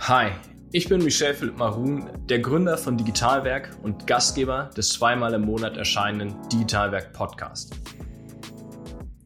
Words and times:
Hi, 0.00 0.30
ich 0.72 0.88
bin 0.88 1.02
Michel 1.02 1.34
Philipp 1.34 1.58
Marun, 1.58 2.08
der 2.28 2.38
Gründer 2.38 2.78
von 2.78 2.96
Digitalwerk 2.96 3.76
und 3.82 4.06
Gastgeber 4.06 4.70
des 4.74 4.90
zweimal 4.90 5.34
im 5.34 5.42
Monat 5.42 5.76
erscheinenden 5.76 6.34
Digitalwerk 6.48 7.12
Podcast. 7.12 7.74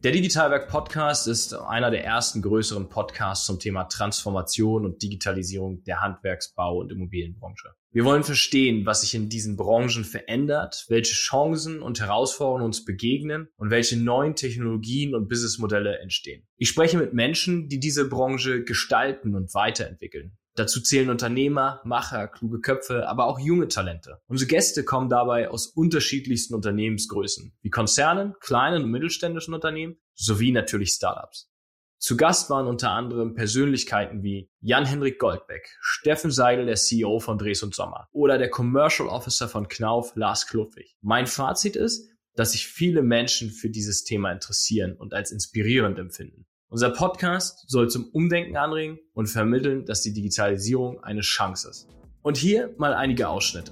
Der 0.03 0.11
Digitalwerk 0.11 0.67
Podcast 0.67 1.27
ist 1.27 1.53
einer 1.53 1.89
der 1.89 2.03
ersten 2.03 2.41
größeren 2.41 2.89
Podcasts 2.89 3.45
zum 3.45 3.59
Thema 3.59 3.85
Transformation 3.85 4.83
und 4.83 5.01
Digitalisierung 5.01 5.83
der 5.85 6.01
Handwerksbau- 6.01 6.79
und 6.81 6.91
Immobilienbranche. 6.91 7.69
Wir 7.91 8.03
wollen 8.03 8.23
verstehen, 8.23 8.85
was 8.85 9.01
sich 9.01 9.13
in 9.13 9.29
diesen 9.29 9.55
Branchen 9.55 10.03
verändert, 10.03 10.85
welche 10.89 11.13
Chancen 11.13 11.81
und 11.81 12.01
Herausforderungen 12.01 12.65
uns 12.65 12.83
begegnen 12.83 13.47
und 13.55 13.69
welche 13.69 13.97
neuen 13.97 14.35
Technologien 14.35 15.15
und 15.15 15.29
Businessmodelle 15.29 15.99
entstehen. 15.99 16.45
Ich 16.57 16.67
spreche 16.67 16.97
mit 16.97 17.13
Menschen, 17.13 17.69
die 17.69 17.79
diese 17.79 18.09
Branche 18.09 18.65
gestalten 18.65 19.35
und 19.35 19.53
weiterentwickeln. 19.53 20.35
Dazu 20.55 20.81
zählen 20.81 21.09
Unternehmer, 21.09 21.81
Macher, 21.83 22.27
kluge 22.27 22.59
Köpfe, 22.61 23.07
aber 23.07 23.25
auch 23.25 23.39
junge 23.39 23.67
Talente. 23.67 24.21
Unsere 24.27 24.47
Gäste 24.47 24.83
kommen 24.83 25.09
dabei 25.09 25.49
aus 25.49 25.67
unterschiedlichsten 25.67 26.53
Unternehmensgrößen, 26.53 27.57
wie 27.61 27.69
Konzernen, 27.71 28.35
kleinen 28.39 28.83
und 28.83 28.91
mittelständischen 28.91 29.55
Unternehmen, 29.55 29.97
sowie 30.13 30.51
natürlich 30.51 30.91
Startups. 30.91 31.49
Zu 31.97 32.17
Gast 32.17 32.49
waren 32.49 32.67
unter 32.67 32.91
anderem 32.91 33.33
Persönlichkeiten 33.33 34.21
wie 34.23 34.51
Jan-Henrik 34.59 35.19
Goldbeck, 35.19 35.75
Steffen 35.79 36.31
Seidel, 36.31 36.65
der 36.65 36.75
CEO 36.75 37.19
von 37.19 37.37
Dres 37.37 37.63
und 37.63 37.73
Sommer 37.73 38.09
oder 38.11 38.37
der 38.37 38.49
Commercial 38.49 39.07
Officer 39.07 39.47
von 39.47 39.69
Knauf, 39.69 40.13
Lars 40.15 40.45
Kluffig. 40.45 40.97
Mein 41.01 41.27
Fazit 41.27 41.77
ist, 41.77 42.11
dass 42.35 42.51
sich 42.51 42.67
viele 42.67 43.01
Menschen 43.01 43.51
für 43.51 43.69
dieses 43.69 44.03
Thema 44.03 44.31
interessieren 44.31 44.97
und 44.97 45.13
als 45.13 45.31
inspirierend 45.31 45.97
empfinden. 45.97 46.45
Unser 46.73 46.89
Podcast 46.89 47.65
soll 47.69 47.87
zum 47.87 48.05
Umdenken 48.13 48.57
anregen 48.57 48.97
und 49.13 49.27
vermitteln, 49.27 49.85
dass 49.85 50.01
die 50.01 50.11
Digitalisierung 50.11 51.03
eine 51.03 51.21
Chance 51.21 51.69
ist. 51.69 51.87
Und 52.23 52.35
hier 52.35 52.73
mal 52.79 52.95
einige 52.95 53.29
Ausschnitte. 53.29 53.71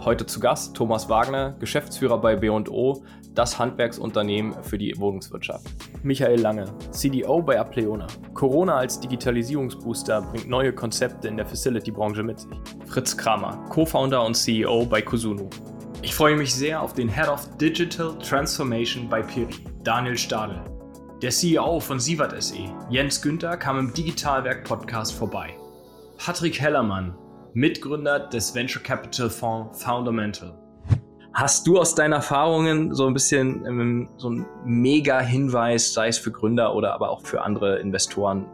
Heute 0.00 0.26
zu 0.26 0.40
Gast 0.40 0.74
Thomas 0.74 1.08
Wagner, 1.08 1.54
Geschäftsführer 1.60 2.20
bei 2.20 2.34
B&O, 2.34 3.04
das 3.36 3.56
Handwerksunternehmen 3.56 4.64
für 4.64 4.78
die 4.78 4.98
Wohnungswirtschaft. 4.98 5.64
Michael 6.02 6.40
Lange, 6.40 6.64
CDO 6.90 7.40
bei 7.40 7.60
Apleona. 7.60 8.08
Corona 8.34 8.78
als 8.78 8.98
Digitalisierungsbooster 8.98 10.20
bringt 10.20 10.48
neue 10.48 10.72
Konzepte 10.72 11.28
in 11.28 11.36
der 11.36 11.46
Facility-Branche 11.46 12.24
mit 12.24 12.40
sich. 12.40 12.50
Fritz 12.86 13.16
Kramer, 13.16 13.64
Co-Founder 13.68 14.24
und 14.24 14.34
CEO 14.34 14.86
bei 14.86 15.02
Kusunu. 15.02 15.48
Ich 16.02 16.16
freue 16.16 16.36
mich 16.36 16.52
sehr 16.52 16.82
auf 16.82 16.94
den 16.94 17.08
Head 17.08 17.28
of 17.28 17.48
Digital 17.58 18.18
Transformation 18.18 19.08
bei 19.08 19.22
Piri, 19.22 19.54
Daniel 19.84 20.18
Stadel. 20.18 20.60
Der 21.22 21.30
CEO 21.30 21.80
von 21.80 22.00
Sievert 22.00 22.42
SE, 22.42 22.56
Jens 22.88 23.20
Günther, 23.20 23.58
kam 23.58 23.78
im 23.78 23.92
Digitalwerk 23.92 24.64
Podcast 24.64 25.12
vorbei. 25.12 25.50
Patrick 26.16 26.58
Hellermann, 26.58 27.14
Mitgründer 27.52 28.20
des 28.20 28.54
Venture 28.54 28.82
Capital 28.82 29.28
Fonds 29.28 29.84
Fundamental. 29.84 30.54
Hast 31.34 31.66
du 31.66 31.78
aus 31.78 31.94
deinen 31.94 32.14
Erfahrungen 32.14 32.94
so 32.94 33.06
ein 33.06 33.12
bisschen 33.12 33.66
ähm, 33.66 34.08
so 34.16 34.30
ein 34.30 34.46
Mega-Hinweis, 34.64 35.92
sei 35.92 36.08
es 36.08 36.16
für 36.16 36.30
Gründer 36.30 36.74
oder 36.74 36.94
aber 36.94 37.10
auch 37.10 37.20
für 37.20 37.42
andere 37.42 37.80
Investoren? 37.80 38.46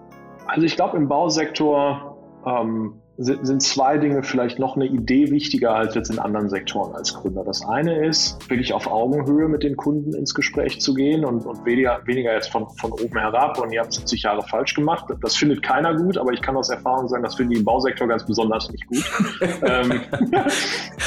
Also 0.48 0.66
ich 0.66 0.74
glaube 0.74 0.96
im 0.96 1.06
Bausektor 1.06 2.18
ähm, 2.44 3.00
sind, 3.18 3.62
zwei 3.62 3.96
Dinge 3.96 4.22
vielleicht 4.22 4.58
noch 4.58 4.76
eine 4.76 4.86
Idee 4.86 5.30
wichtiger 5.30 5.74
als 5.74 5.94
jetzt 5.94 6.10
in 6.10 6.18
anderen 6.18 6.50
Sektoren 6.50 6.94
als 6.94 7.14
Gründer. 7.14 7.44
Das 7.44 7.64
eine 7.64 8.06
ist, 8.06 8.48
wirklich 8.50 8.74
auf 8.74 8.86
Augenhöhe 8.86 9.48
mit 9.48 9.62
den 9.62 9.76
Kunden 9.76 10.14
ins 10.14 10.34
Gespräch 10.34 10.80
zu 10.80 10.92
gehen 10.92 11.24
und, 11.24 11.46
und 11.46 11.64
weniger, 11.64 12.00
weniger 12.04 12.34
jetzt 12.34 12.50
von, 12.50 12.68
von 12.70 12.92
oben 12.92 13.18
herab 13.18 13.58
und 13.58 13.72
ihr 13.72 13.80
habt 13.80 13.94
70 13.94 14.22
Jahre 14.22 14.42
falsch 14.42 14.74
gemacht. 14.74 15.06
Das 15.22 15.34
findet 15.34 15.62
keiner 15.62 15.94
gut, 15.94 16.18
aber 16.18 16.32
ich 16.32 16.42
kann 16.42 16.56
aus 16.56 16.68
Erfahrung 16.68 17.08
sagen, 17.08 17.22
das 17.22 17.36
finden 17.36 17.52
die 17.52 17.58
im 17.58 17.64
Bausektor 17.64 18.06
ganz 18.06 18.24
besonders 18.26 18.70
nicht 18.70 18.86
gut. 18.86 19.04
ähm, 19.62 20.00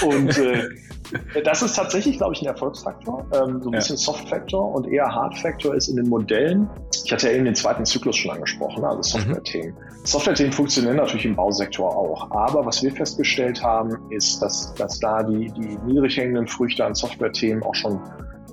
und 0.09 0.37
äh, 0.37 0.69
das 1.43 1.61
ist 1.61 1.75
tatsächlich, 1.75 2.17
glaube 2.17 2.33
ich, 2.33 2.41
ein 2.41 2.47
Erfolgsfaktor, 2.47 3.25
ähm, 3.33 3.61
so 3.61 3.69
ein 3.69 3.73
ja. 3.73 3.79
bisschen 3.79 3.97
Soft-Faktor 3.97 4.73
und 4.73 4.87
eher 4.87 5.05
Hard-Faktor 5.05 5.75
ist 5.75 5.87
in 5.87 5.95
den 5.95 6.09
Modellen. 6.09 6.69
Ich 7.03 7.11
hatte 7.11 7.29
ja 7.29 7.35
eben 7.35 7.45
den 7.45 7.55
zweiten 7.55 7.85
Zyklus 7.85 8.17
schon 8.17 8.31
angesprochen, 8.31 8.83
also 8.83 9.01
Software-Themen. 9.01 9.71
Mhm. 9.71 10.05
Software-Themen 10.05 10.51
funktionieren 10.51 10.97
natürlich 10.97 11.25
im 11.25 11.35
Bausektor 11.35 11.95
auch, 11.95 12.29
aber 12.31 12.65
was 12.65 12.83
wir 12.83 12.91
festgestellt 12.91 13.63
haben, 13.63 13.97
ist, 14.11 14.41
dass, 14.41 14.73
dass 14.75 14.99
da 14.99 15.23
die, 15.23 15.51
die 15.51 15.77
niedrig 15.85 16.17
hängenden 16.17 16.47
Früchte 16.47 16.85
an 16.85 16.95
Software-Themen 16.95 17.63
auch 17.63 17.75
schon 17.75 17.99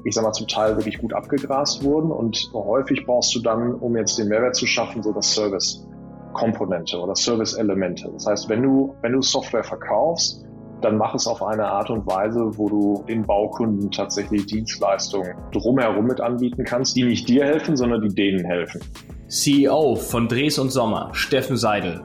ich 0.06 0.14
sag 0.14 0.22
mal, 0.22 0.32
zum 0.32 0.46
Teil 0.46 0.76
wirklich 0.76 0.98
gut 0.98 1.12
abgegrast 1.12 1.82
wurden 1.82 2.12
und 2.12 2.48
häufig 2.54 3.04
brauchst 3.04 3.34
du 3.34 3.40
dann, 3.40 3.74
um 3.74 3.96
jetzt 3.96 4.16
den 4.16 4.28
Mehrwert 4.28 4.54
zu 4.54 4.64
schaffen, 4.64 5.02
so 5.02 5.12
das 5.12 5.34
Service-Komponente 5.34 6.96
oder 7.00 7.16
Service-Elemente. 7.16 8.08
Das 8.12 8.24
heißt, 8.26 8.48
wenn 8.48 8.62
du, 8.62 8.94
wenn 9.02 9.12
du 9.12 9.20
Software 9.20 9.64
verkaufst, 9.64 10.45
dann 10.82 10.96
mach 10.96 11.14
es 11.14 11.26
auf 11.26 11.42
eine 11.42 11.66
Art 11.66 11.90
und 11.90 12.06
Weise, 12.06 12.58
wo 12.58 12.68
du 12.68 13.04
den 13.08 13.24
Baukunden 13.24 13.90
tatsächlich 13.90 14.46
Dienstleistungen 14.46 15.34
drumherum 15.52 16.06
mit 16.06 16.20
anbieten 16.20 16.64
kannst, 16.64 16.96
die 16.96 17.04
nicht 17.04 17.28
dir 17.28 17.44
helfen, 17.44 17.76
sondern 17.76 18.02
die 18.02 18.14
denen 18.14 18.44
helfen. 18.44 18.80
CEO 19.28 19.96
von 19.96 20.28
Dres 20.28 20.58
und 20.58 20.70
Sommer, 20.70 21.10
Steffen 21.12 21.56
Seidel. 21.56 22.04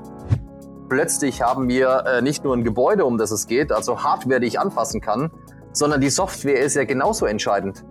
Plötzlich 0.90 1.42
haben 1.42 1.70
wir 1.70 2.04
äh, 2.06 2.22
nicht 2.22 2.44
nur 2.44 2.56
ein 2.56 2.64
Gebäude, 2.64 3.06
um 3.06 3.18
das 3.18 3.32
es 3.32 3.48
geht, 3.48 3.72
also 3.72 4.04
Hardware, 4.04 4.40
die 4.40 4.48
ich 4.48 4.60
anfassen 4.60 5.02
kann, 5.02 5.32
sondern 5.74 6.02
die 6.02 6.10
Software 6.10 6.60
ist 6.60 6.76
ja 6.76 6.84
genauso 6.84 7.26
entscheidend. 7.26 7.86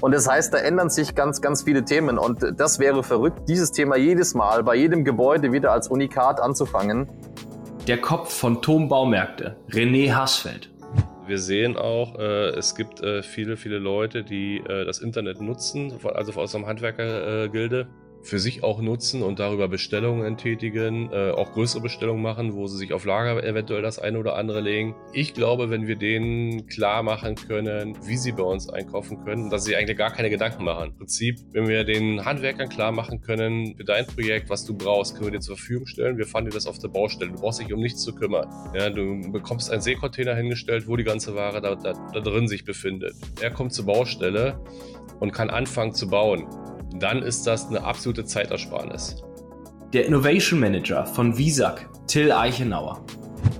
Und 0.00 0.12
das 0.12 0.28
heißt, 0.28 0.52
da 0.52 0.58
ändern 0.58 0.90
sich 0.90 1.14
ganz, 1.14 1.40
ganz 1.40 1.62
viele 1.62 1.84
Themen. 1.84 2.18
Und 2.18 2.44
das 2.56 2.80
wäre 2.80 3.02
verrückt, 3.04 3.48
dieses 3.48 3.70
Thema 3.70 3.96
jedes 3.96 4.34
Mal 4.34 4.64
bei 4.64 4.74
jedem 4.74 5.04
Gebäude 5.04 5.52
wieder 5.52 5.70
als 5.70 5.88
Unikat 5.88 6.40
anzufangen 6.40 7.08
der 7.86 7.98
Kopf 7.98 8.32
von 8.32 8.62
Tom 8.62 8.88
Baumärkte, 8.88 9.56
René 9.70 10.12
Hassfeld. 10.12 10.70
Wir 11.26 11.38
sehen 11.38 11.76
auch, 11.76 12.16
äh, 12.18 12.50
es 12.50 12.74
gibt 12.74 13.00
äh, 13.00 13.22
viele, 13.22 13.56
viele 13.56 13.78
Leute, 13.78 14.22
die 14.22 14.58
äh, 14.58 14.84
das 14.84 14.98
Internet 14.98 15.40
nutzen, 15.40 15.92
also 16.04 16.32
aus 16.40 16.54
einem 16.54 16.66
Handwerkergilde 16.66 17.88
für 18.22 18.38
sich 18.38 18.62
auch 18.62 18.80
nutzen 18.80 19.22
und 19.22 19.38
darüber 19.38 19.68
Bestellungen 19.68 20.36
tätigen, 20.36 21.10
äh, 21.12 21.30
auch 21.30 21.52
größere 21.52 21.82
Bestellungen 21.82 22.22
machen, 22.22 22.54
wo 22.54 22.66
sie 22.66 22.78
sich 22.78 22.92
auf 22.92 23.04
Lager 23.04 23.42
eventuell 23.42 23.82
das 23.82 23.98
eine 23.98 24.18
oder 24.18 24.36
andere 24.36 24.60
legen. 24.60 24.94
Ich 25.12 25.34
glaube, 25.34 25.70
wenn 25.70 25.86
wir 25.86 25.96
denen 25.96 26.66
klar 26.66 27.02
machen 27.02 27.34
können, 27.34 27.96
wie 28.04 28.16
sie 28.16 28.32
bei 28.32 28.42
uns 28.42 28.68
einkaufen 28.68 29.24
können, 29.24 29.50
dass 29.50 29.64
sie 29.64 29.76
eigentlich 29.76 29.98
gar 29.98 30.12
keine 30.12 30.30
Gedanken 30.30 30.64
machen. 30.64 30.90
Im 30.90 30.98
Prinzip, 30.98 31.40
wenn 31.52 31.66
wir 31.66 31.84
den 31.84 32.24
Handwerkern 32.24 32.68
klar 32.68 32.92
machen 32.92 33.20
können, 33.20 33.76
für 33.76 33.84
dein 33.84 34.06
Projekt, 34.06 34.48
was 34.48 34.64
du 34.64 34.74
brauchst, 34.74 35.14
können 35.14 35.26
wir 35.26 35.32
dir 35.32 35.40
zur 35.40 35.56
Verfügung 35.56 35.86
stellen. 35.86 36.16
Wir 36.16 36.26
fahren 36.26 36.44
dir 36.44 36.52
das 36.52 36.66
auf 36.66 36.78
der 36.78 36.88
Baustelle. 36.88 37.32
Du 37.32 37.40
brauchst 37.40 37.60
dich 37.60 37.72
um 37.72 37.80
nichts 37.80 38.02
zu 38.02 38.14
kümmern. 38.14 38.48
Ja, 38.74 38.90
du 38.90 39.20
bekommst 39.32 39.70
einen 39.70 39.82
Seekontainer 39.82 40.34
hingestellt, 40.34 40.86
wo 40.86 40.96
die 40.96 41.04
ganze 41.04 41.34
Ware 41.34 41.60
da, 41.60 41.74
da, 41.74 41.92
da 41.92 42.20
drin 42.20 42.46
sich 42.46 42.64
befindet. 42.64 43.14
Er 43.40 43.50
kommt 43.50 43.72
zur 43.72 43.86
Baustelle 43.86 44.60
und 45.20 45.32
kann 45.32 45.50
anfangen 45.50 45.92
zu 45.92 46.08
bauen 46.08 46.46
dann 46.98 47.22
ist 47.22 47.46
das 47.46 47.68
eine 47.68 47.82
absolute 47.82 48.24
Zeitersparnis. 48.24 49.22
Der 49.92 50.06
Innovation 50.06 50.58
Manager 50.58 51.06
von 51.06 51.36
Visac, 51.36 51.88
Till 52.06 52.32
Eichenauer. 52.32 53.04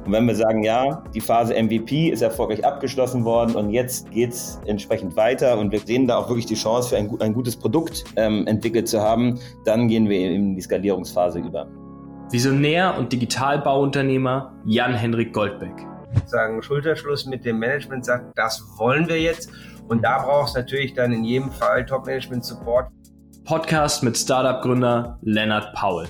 Und 0.05 0.13
wenn 0.13 0.27
wir 0.27 0.35
sagen, 0.35 0.63
ja, 0.63 1.03
die 1.15 1.21
Phase 1.21 1.55
MVP 1.55 2.09
ist 2.11 2.23
erfolgreich 2.23 2.65
abgeschlossen 2.65 3.25
worden 3.25 3.55
und 3.55 3.71
jetzt 3.71 4.11
geht 4.11 4.31
es 4.31 4.61
entsprechend 4.67 5.17
weiter 5.17 5.59
und 5.59 5.71
wir 5.73 5.81
sehen 5.81 6.07
da 6.07 6.17
auch 6.17 6.29
wirklich 6.29 6.47
die 6.47 6.55
Chance 6.55 6.91
für 6.91 6.97
ein, 6.97 7.11
ein 7.21 7.35
gutes 7.35 7.57
Produkt 7.57 8.05
ähm, 8.17 8.47
entwickelt 8.47 8.89
zu 8.89 9.01
haben, 9.01 9.39
dann 9.65 9.89
gehen 9.89 10.09
wir 10.09 10.31
in 10.31 10.55
die 10.55 10.63
Skalierungsphase 10.63 11.41
über. 11.41 11.69
Visionär 12.31 12.97
und 12.99 13.13
Digitalbauunternehmer 13.13 14.55
Jan-Henrik 14.65 15.33
Goldbeck. 15.33 15.87
Sagen 16.27 16.63
Schulterschluss 16.63 17.27
mit 17.27 17.45
dem 17.45 17.59
Management 17.59 18.05
sagt, 18.05 18.37
das 18.37 18.63
wollen 18.79 19.09
wir 19.09 19.21
jetzt 19.21 19.51
und 19.89 20.03
da 20.03 20.23
braucht 20.23 20.49
es 20.49 20.55
natürlich 20.55 20.95
dann 20.95 21.13
in 21.13 21.25
jedem 21.25 21.51
Fall 21.51 21.85
Top-Management-Support. 21.85 22.89
Podcast 23.53 24.03
mit 24.03 24.17
Startup-Gründer 24.17 25.19
Lennart 25.21 25.75
Paul. 25.75 26.09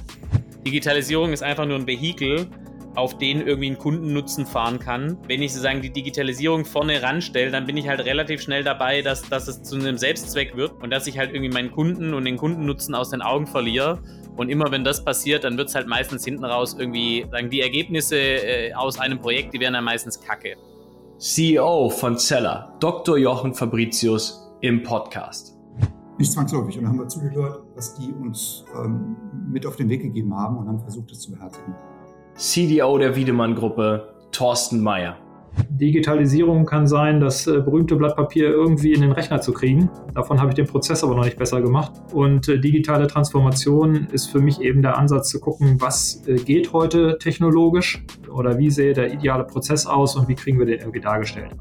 Digitalisierung 0.64 1.32
ist 1.32 1.42
einfach 1.42 1.66
nur 1.66 1.74
ein 1.74 1.88
Vehikel, 1.88 2.46
auf 2.94 3.18
den 3.18 3.44
irgendwie 3.44 3.68
ein 3.70 3.78
Kundennutzen 3.78 4.46
fahren 4.46 4.78
kann. 4.78 5.18
Wenn 5.26 5.42
ich 5.42 5.52
sozusagen 5.52 5.82
die 5.82 5.90
Digitalisierung 5.90 6.64
vorne 6.64 7.02
ranstelle, 7.02 7.50
dann 7.50 7.66
bin 7.66 7.76
ich 7.76 7.88
halt 7.88 7.98
relativ 8.04 8.42
schnell 8.42 8.62
dabei, 8.62 9.02
dass, 9.02 9.22
dass 9.22 9.48
es 9.48 9.60
zu 9.64 9.74
einem 9.74 9.98
Selbstzweck 9.98 10.56
wird 10.56 10.80
und 10.84 10.90
dass 10.90 11.08
ich 11.08 11.18
halt 11.18 11.34
irgendwie 11.34 11.52
meinen 11.52 11.72
Kunden 11.72 12.14
und 12.14 12.26
den 12.26 12.36
Kundennutzen 12.36 12.94
aus 12.94 13.10
den 13.10 13.22
Augen 13.22 13.48
verliere. 13.48 13.98
Und 14.36 14.48
immer 14.48 14.70
wenn 14.70 14.84
das 14.84 15.04
passiert, 15.04 15.42
dann 15.42 15.58
wird 15.58 15.68
es 15.68 15.74
halt 15.74 15.88
meistens 15.88 16.24
hinten 16.24 16.44
raus 16.44 16.76
irgendwie, 16.78 17.26
sagen 17.32 17.50
die 17.50 17.62
Ergebnisse 17.62 18.18
äh, 18.18 18.72
aus 18.74 19.00
einem 19.00 19.18
Projekt, 19.18 19.52
die 19.52 19.58
werden 19.58 19.74
dann 19.74 19.82
meistens 19.82 20.20
kacke. 20.20 20.54
CEO 21.18 21.90
von 21.90 22.16
Zeller, 22.18 22.76
Dr. 22.78 23.18
Jochen 23.18 23.52
Fabricius 23.52 24.48
im 24.60 24.84
Podcast. 24.84 25.51
Nicht 26.22 26.34
zwangsläufig. 26.34 26.78
Und 26.78 26.84
dann 26.84 26.92
haben 26.92 27.00
wir 27.00 27.08
zugehört, 27.08 27.64
was 27.74 27.96
die 27.96 28.12
uns 28.12 28.64
ähm, 28.76 29.16
mit 29.50 29.66
auf 29.66 29.74
den 29.74 29.88
Weg 29.88 30.02
gegeben 30.02 30.32
haben 30.36 30.56
und 30.56 30.68
haben 30.68 30.78
versucht, 30.78 31.10
es 31.10 31.18
zu 31.18 31.32
beherzigen. 31.32 31.74
CDO 32.36 32.96
der 32.96 33.16
Wiedemann-Gruppe, 33.16 34.14
Thorsten 34.30 34.80
Meyer. 34.80 35.16
Digitalisierung 35.68 36.64
kann 36.64 36.86
sein, 36.86 37.18
das 37.18 37.48
äh, 37.48 37.58
berühmte 37.58 37.96
Blatt 37.96 38.14
Papier 38.14 38.50
irgendwie 38.50 38.92
in 38.92 39.00
den 39.00 39.10
Rechner 39.10 39.40
zu 39.40 39.52
kriegen. 39.52 39.90
Davon 40.14 40.38
habe 40.38 40.50
ich 40.50 40.54
den 40.54 40.68
Prozess 40.68 41.02
aber 41.02 41.16
noch 41.16 41.24
nicht 41.24 41.38
besser 41.38 41.60
gemacht. 41.60 41.90
Und 42.12 42.48
äh, 42.48 42.60
digitale 42.60 43.08
Transformation 43.08 44.06
ist 44.12 44.26
für 44.26 44.38
mich 44.38 44.60
eben 44.60 44.80
der 44.80 44.98
Ansatz 44.98 45.28
zu 45.28 45.40
gucken, 45.40 45.80
was 45.80 46.22
äh, 46.28 46.36
geht 46.36 46.72
heute 46.72 47.18
technologisch 47.18 48.06
oder 48.32 48.58
wie 48.58 48.70
sähe 48.70 48.92
der 48.92 49.12
ideale 49.12 49.42
Prozess 49.42 49.86
aus 49.86 50.14
und 50.14 50.28
wie 50.28 50.36
kriegen 50.36 50.60
wir 50.60 50.66
den 50.66 50.78
irgendwie 50.78 51.00
dargestellt. 51.00 51.56